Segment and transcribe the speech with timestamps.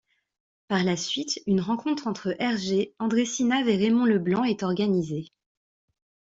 [0.67, 5.25] Par la suite, une rencontre entre Hergé, André Sinave et Raymond Leblanc est organisée.